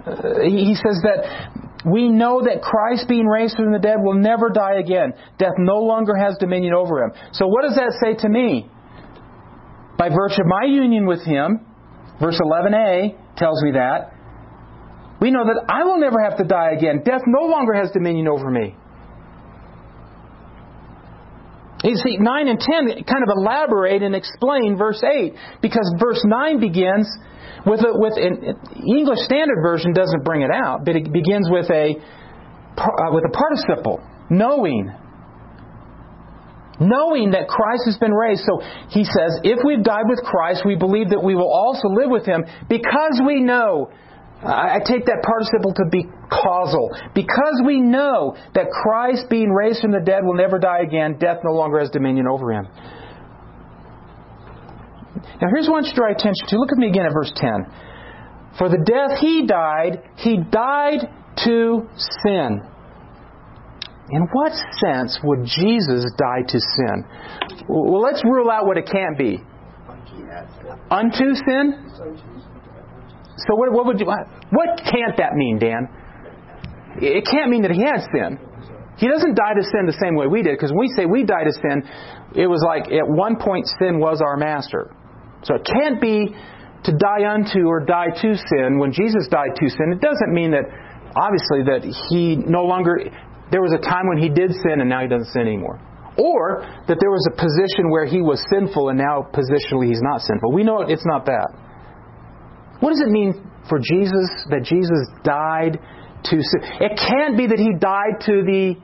[0.07, 1.51] Uh, he says that
[1.83, 5.11] we know that Christ being raised from the dead will never die again.
[5.37, 7.11] Death no longer has dominion over him.
[7.33, 8.69] So what does that say to me?
[9.97, 11.65] By virtue of my union with him,
[12.21, 14.13] verse 11a, tells me that.
[15.19, 17.01] We know that I will never have to die again.
[17.03, 18.75] Death no longer has dominion over me.
[21.83, 26.59] You see, 9 and 10 kind of elaborate and explain verse 8 because verse 9
[26.59, 27.07] begins
[27.65, 28.57] with a, with an
[28.97, 31.95] English Standard Version doesn't bring it out, but it begins with a
[32.77, 34.91] uh, with a participle, knowing.
[36.79, 38.43] Knowing that Christ has been raised.
[38.45, 42.09] So he says, if we've died with Christ, we believe that we will also live
[42.09, 43.89] with him because we know.
[44.37, 46.93] I take that participle to be causal.
[47.15, 51.37] Because we know that Christ, being raised from the dead, will never die again, death
[51.43, 52.67] no longer has dominion over him.
[55.41, 56.57] Now, here's what I to draw attention to.
[56.57, 57.65] Look at me again at verse 10.
[58.57, 61.09] For the death he died, he died
[61.45, 61.89] to
[62.23, 62.61] sin.
[64.09, 67.05] In what sense would Jesus die to sin?
[67.67, 69.43] Well, let's rule out what it can't be.
[70.89, 71.91] Unto sin?
[73.37, 75.89] So what, what would you, what can't that mean, Dan?
[77.01, 78.39] It can't mean that he had sin.
[78.97, 81.23] He doesn't die to sin the same way we did, because when we say we
[81.23, 81.83] die to sin,
[82.33, 84.89] it was like at one point sin was our master.
[85.43, 86.33] So it can't be
[86.83, 88.79] to die unto or die to sin.
[88.79, 90.65] When Jesus died to sin, it doesn't mean that
[91.13, 92.97] obviously that he no longer
[93.51, 95.79] there was a time when he did sin and now he doesn't sin anymore.
[96.17, 100.21] Or that there was a position where he was sinful and now positionally he's not
[100.21, 100.51] sinful.
[100.51, 101.47] We know it's not that.
[102.79, 103.33] What does it mean
[103.69, 105.79] for Jesus that Jesus died
[106.25, 106.61] to sin?
[106.81, 108.75] It can't be that he died to the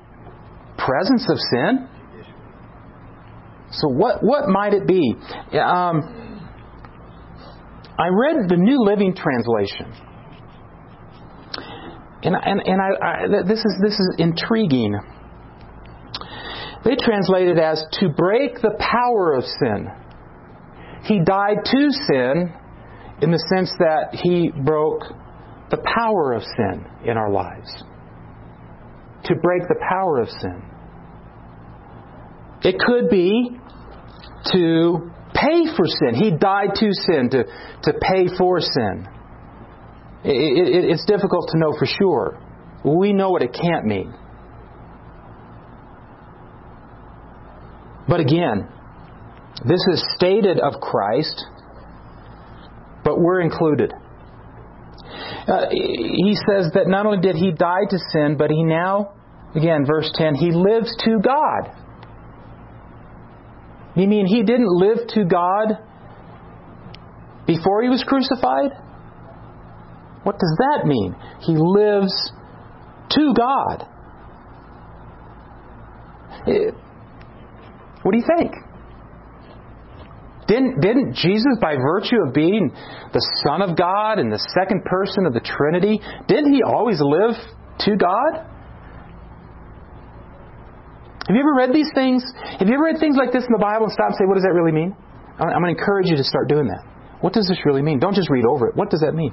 [0.77, 1.89] presence of sin.
[3.71, 5.15] So what what might it be?
[5.57, 6.23] Um,
[7.97, 9.93] I read the New Living Translation,
[12.23, 14.99] and and, and I, I, this is this is intriguing.
[16.85, 19.87] They translate it as to break the power of sin.
[21.03, 22.53] He died to sin
[23.21, 25.03] in the sense that he broke
[25.71, 27.71] the power of sin in our lives.
[29.25, 30.61] To break the power of sin.
[32.63, 33.57] It could be
[34.51, 36.15] to pay for sin.
[36.15, 37.43] He died to sin, to,
[37.83, 39.07] to pay for sin.
[40.23, 42.39] It, it, it's difficult to know for sure.
[42.85, 44.13] We know what it can't mean.
[48.07, 48.67] But again,
[49.65, 51.45] this is stated of Christ
[53.03, 53.93] but we're included.
[55.47, 59.13] Uh, he says that not only did he die to sin, but he now,
[59.55, 61.75] again, verse 10, he lives to God.
[63.95, 65.77] You mean he didn't live to God
[67.45, 68.71] before he was crucified?
[70.23, 71.15] What does that mean?
[71.41, 72.31] He lives
[73.11, 73.87] to God.
[76.47, 76.73] It,
[78.01, 78.51] what do you think?
[80.47, 82.71] Didn't, didn't Jesus, by virtue of being
[83.13, 87.35] the Son of God and the second person of the Trinity, didn't he always live
[87.87, 88.43] to God?
[91.27, 92.23] Have you ever read these things?
[92.59, 94.35] Have you ever read things like this in the Bible and stop and say, what
[94.35, 94.95] does that really mean?
[95.39, 96.83] I'm going to encourage you to start doing that.
[97.21, 97.99] What does this really mean?
[97.99, 98.75] Don't just read over it.
[98.75, 99.31] What does that mean?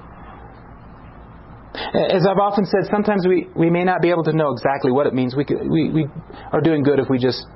[1.74, 5.06] As I've often said, sometimes we, we may not be able to know exactly what
[5.06, 5.36] it means.
[5.36, 6.06] We, could, we, we
[6.52, 7.46] are doing good if we just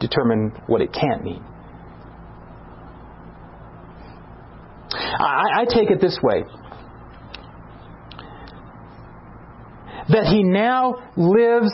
[0.00, 1.44] determine what it can't mean.
[4.92, 6.44] I, I take it this way
[10.08, 11.72] that he now lives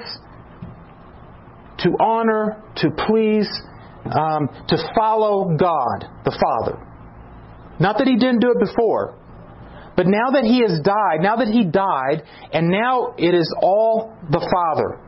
[1.78, 3.48] to honor, to please,
[4.04, 6.78] um, to follow God, the Father.
[7.78, 9.18] Not that he didn't do it before,
[9.96, 12.22] but now that he has died, now that he died,
[12.52, 15.00] and now it is all the Father.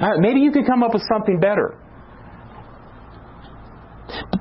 [0.00, 1.78] Right, maybe you could come up with something better.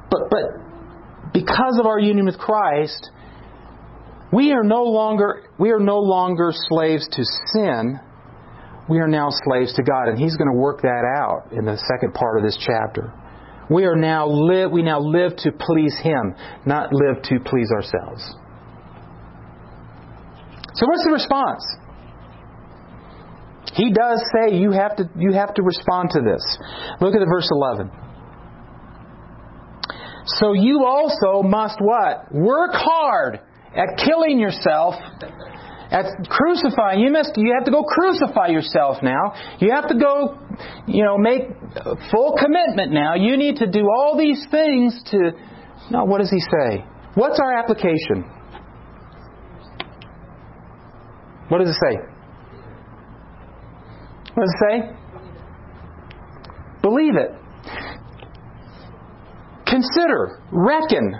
[0.09, 3.11] But, but because of our union with Christ,
[4.33, 7.23] we are no longer we are no longer slaves to
[7.53, 7.99] sin.
[8.89, 11.77] We are now slaves to God, and He's going to work that out in the
[11.77, 13.13] second part of this chapter.
[13.71, 18.21] We are now live we now live to please Him, not live to please ourselves.
[20.73, 21.63] So what's the response?
[23.73, 26.43] He does say you have to you have to respond to this.
[26.99, 27.91] Look at the verse 11.
[30.25, 32.31] So you also must what?
[32.33, 33.39] Work hard
[33.75, 34.95] at killing yourself,
[35.91, 37.01] at crucifying.
[37.01, 39.33] You must you have to go crucify yourself now.
[39.59, 40.39] You have to go,
[40.87, 41.41] you know, make
[42.09, 43.15] full commitment now.
[43.15, 45.31] You need to do all these things to
[45.91, 46.85] No, what does he say?
[47.15, 48.23] What's our application?
[51.49, 51.97] What does it say?
[54.33, 55.01] What does it say?
[56.81, 57.31] Believe it.
[59.67, 61.13] Consider, reckon,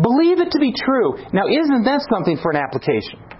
[0.00, 1.16] believe it to be true.
[1.32, 3.33] Now, isn't that something for an application?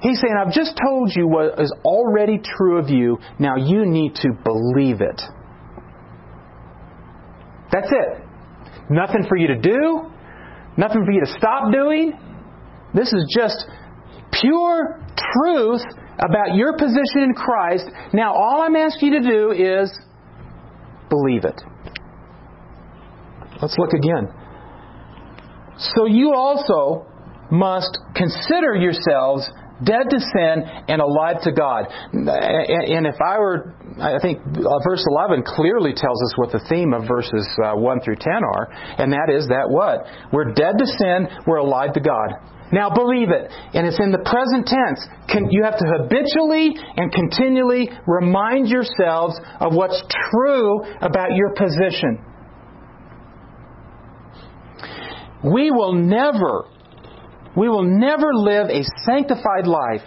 [0.00, 3.18] He's saying, I've just told you what is already true of you.
[3.38, 5.20] Now you need to believe it.
[7.70, 8.24] That's it.
[8.88, 10.10] Nothing for you to do,
[10.76, 12.12] nothing for you to stop doing.
[12.94, 13.64] This is just
[14.32, 15.82] pure truth
[16.18, 17.84] about your position in Christ.
[18.12, 19.96] Now, all I'm asking you to do is
[21.08, 21.60] believe it.
[23.62, 24.28] Let's look again.
[25.78, 27.06] So you also
[27.50, 29.48] must consider yourselves
[29.84, 31.86] dead to sin and alive to God.
[32.12, 36.92] And if I were, I think uh, verse 11 clearly tells us what the theme
[36.92, 38.68] of verses uh, 1 through 10 are,
[38.98, 40.06] and that is that what?
[40.32, 42.34] We're dead to sin, we're alive to God.
[42.72, 43.50] Now believe it.
[43.74, 45.02] And it's in the present tense.
[45.50, 50.00] You have to habitually and continually remind yourselves of what's
[50.30, 52.24] true about your position.
[55.42, 56.66] We will never,
[57.56, 60.02] we will never live a sanctified life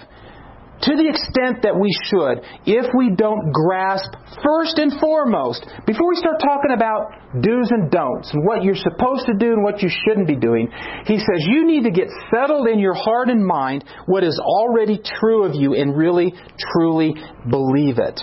[0.84, 4.12] to the extent that we should if we don't grasp
[4.44, 7.08] first and foremost, before we start talking about
[7.40, 10.68] do's and don'ts and what you're supposed to do and what you shouldn't be doing,
[11.06, 15.00] he says you need to get settled in your heart and mind what is already
[15.20, 16.34] true of you and really,
[16.74, 17.16] truly
[17.50, 18.20] believe it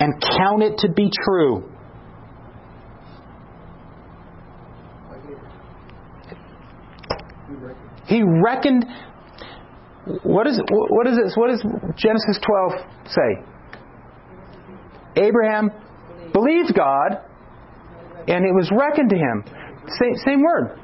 [0.00, 1.71] and count it to be true.
[8.12, 8.84] He reckoned
[10.22, 11.34] what is what is this?
[11.34, 11.62] What does
[11.96, 12.72] Genesis 12
[13.06, 13.30] say?
[15.16, 15.70] Abraham
[16.34, 17.20] believed God,
[18.28, 19.44] and it was reckoned to him.
[19.98, 20.78] Same, same word.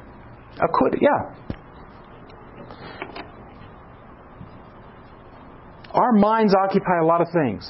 [0.99, 1.35] Yeah.
[5.93, 7.69] Our minds occupy a lot of things.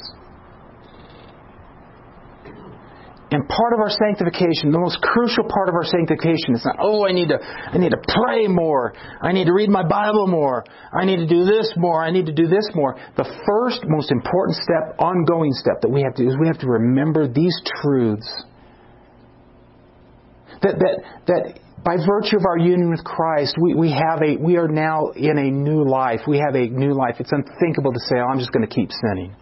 [3.31, 7.05] And part of our sanctification, the most crucial part of our sanctification is not, oh,
[7.05, 8.93] I need to, I need to pray more.
[9.21, 10.65] I need to read my Bible more.
[10.91, 12.03] I need to do this more.
[12.03, 12.97] I need to do this more.
[13.17, 16.57] The first most important step, ongoing step that we have to do is we have
[16.59, 18.27] to remember these truths.
[20.63, 20.95] That, that,
[21.27, 25.11] that by virtue of our union with Christ, we, we have a, we are now
[25.15, 26.21] in a new life.
[26.27, 27.17] We have a new life.
[27.19, 29.35] It's unthinkable to say, oh, I'm just going to keep sinning.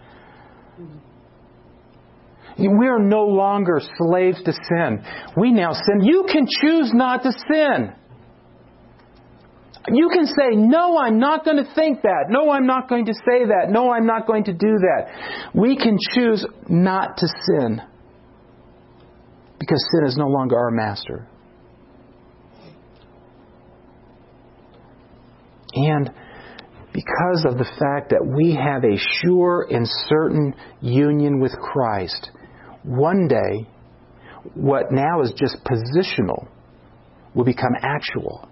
[2.57, 5.03] We are no longer slaves to sin.
[5.35, 6.01] We now sin.
[6.01, 7.93] You can choose not to sin.
[9.89, 12.25] You can say, No, I'm not going to think that.
[12.29, 13.67] No, I'm not going to say that.
[13.69, 15.51] No, I'm not going to do that.
[15.53, 17.81] We can choose not to sin
[19.59, 21.27] because sin is no longer our master.
[25.77, 26.09] and
[26.93, 32.31] because of the fact that we have a sure and certain union with Christ,
[32.87, 33.67] one day,
[34.53, 36.47] what now is just positional
[37.33, 38.47] will become actual.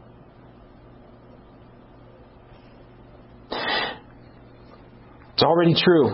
[5.34, 6.12] It's already true.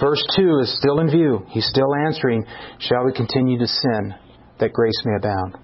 [0.00, 1.44] Verse 2 is still in view.
[1.48, 2.44] He's still answering,
[2.78, 4.14] Shall we continue to sin
[4.60, 5.56] that grace may abound?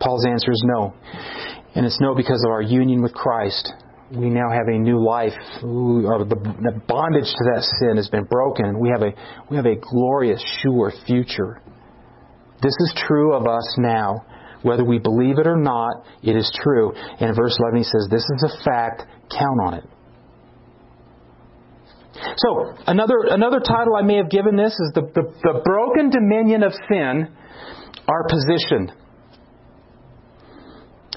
[0.00, 0.94] Paul's answer is no.
[1.74, 3.72] And it's no because of our union with Christ.
[4.12, 5.34] We now have a new life.
[5.62, 8.78] the bondage to that sin has been broken.
[8.78, 9.12] We have a,
[9.50, 11.60] we have a glorious, sure future.
[12.62, 14.24] This is true of us now.
[14.62, 16.92] Whether we believe it or not, it is true.
[17.20, 19.84] And verse 11 he says, This is a fact, count on it.
[22.36, 26.62] So, another, another title I may have given this is the, the, the Broken Dominion
[26.62, 27.28] of Sin,
[28.08, 28.90] Our Position.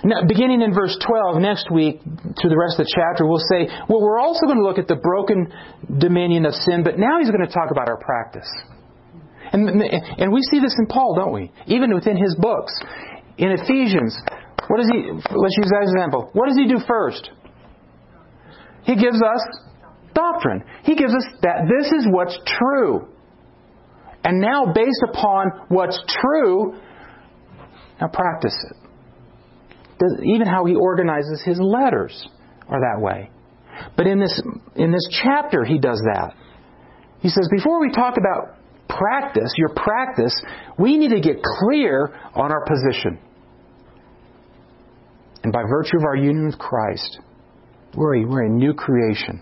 [0.04, 2.00] Now, beginning in verse 12, next week,
[2.40, 4.88] through the rest of the chapter, we'll say, well, we're also going to look at
[4.88, 5.52] the broken
[6.00, 8.48] dominion of sin, but now he's going to talk about our practice.
[9.52, 11.52] And, and we see this in Paul, don't we?
[11.68, 12.72] Even within his books.
[13.38, 14.16] In Ephesians,
[14.68, 16.30] what does he, let's use that example.
[16.34, 17.32] What does he do first?
[18.84, 19.42] He gives us
[20.14, 20.64] doctrine.
[20.84, 23.08] He gives us that this is what's true.
[24.24, 26.80] And now, based upon what's true,
[28.00, 28.89] now practice it.
[30.24, 32.28] Even how he organizes his letters
[32.68, 33.30] are that way.
[33.96, 34.42] But in this,
[34.76, 36.34] in this chapter, he does that.
[37.22, 38.56] He says, before we talk about
[38.88, 40.34] practice, your practice,
[40.78, 43.20] we need to get clear on our position.
[45.44, 47.20] And by virtue of our union with Christ,
[47.96, 49.42] we're a, we're a new creation.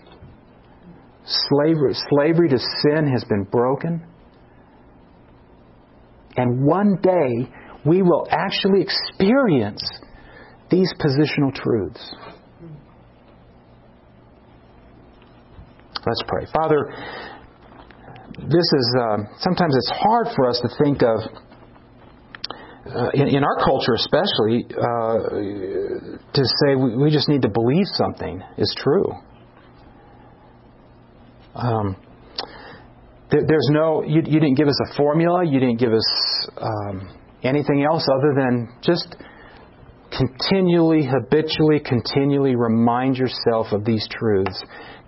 [1.24, 4.06] Slavery, slavery to sin has been broken.
[6.36, 7.50] And one day
[7.84, 9.82] we will actually experience
[10.70, 12.14] these positional truths.
[16.06, 16.46] Let's pray.
[16.54, 16.94] Father,
[18.38, 21.18] this is uh, sometimes it's hard for us to think of
[22.94, 25.18] uh, in, in, our culture, especially, uh,
[26.32, 29.12] to say we, we, just need to believe something is true.
[31.54, 31.96] Um,
[33.30, 37.14] there, there's no, you, you, didn't give us a formula, you didn't give us um,
[37.42, 39.16] anything else other than just
[40.18, 44.62] continually, habitually, continually remind yourself of these truths.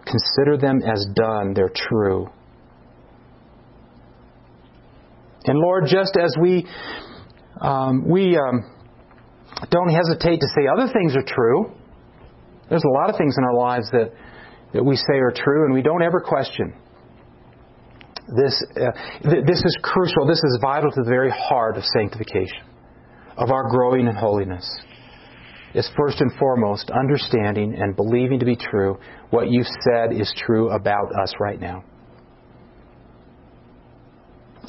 [0.07, 2.29] Consider them as done, they're true.
[5.45, 6.67] And Lord, just as we
[7.61, 8.65] um, we um,
[9.71, 11.73] don't hesitate to say other things are true,
[12.69, 14.13] there's a lot of things in our lives that
[14.73, 16.73] that we say are true, and we don't ever question.
[18.37, 20.25] This, uh, th- this is crucial.
[20.27, 22.63] This is vital to the very heart of sanctification,
[23.37, 24.65] of our growing in holiness.
[25.73, 28.99] Is first and foremost understanding and believing to be true
[29.31, 31.85] what you've said is true about us right now.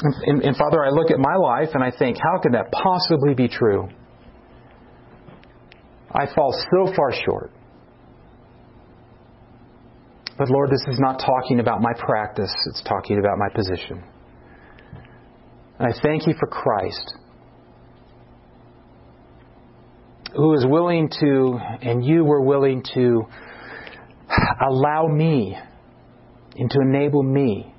[0.03, 3.33] And, and, Father, I look at my life and I think, how could that possibly
[3.35, 3.87] be true?
[6.11, 7.51] I fall so far short.
[10.37, 14.03] But Lord, this is not talking about my practice, it's talking about my position.
[15.77, 17.15] And I thank you for Christ,
[20.35, 23.23] who is willing to, and you were willing to
[24.69, 25.57] allow me
[26.55, 27.73] and to enable me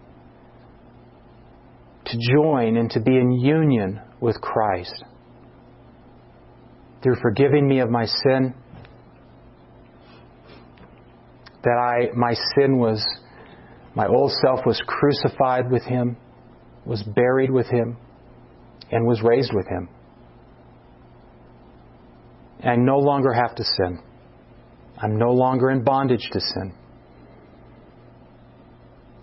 [2.04, 5.04] to join and to be in union with Christ
[7.02, 8.54] through forgiving me of my sin
[11.62, 13.04] that I my sin was
[13.94, 16.16] my old self was crucified with him,
[16.84, 17.96] was buried with him,
[18.90, 19.88] and was raised with him.
[22.64, 24.00] I no longer have to sin.
[24.96, 26.74] I'm no longer in bondage to sin.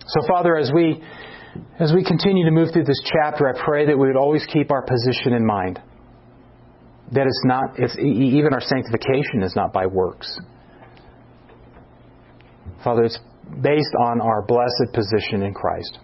[0.06, 1.02] So Father, as we
[1.78, 4.70] as we continue to move through this chapter, I pray that we would always keep
[4.70, 5.80] our position in mind.
[7.12, 10.38] That it's not, it's, even our sanctification is not by works.
[12.84, 13.18] Father, it's
[13.62, 15.98] based on our blessed position in Christ.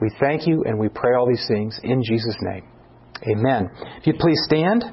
[0.00, 2.66] We thank you and we pray all these things in Jesus' name.
[3.28, 3.70] Amen.
[3.98, 4.84] If you'd please stand.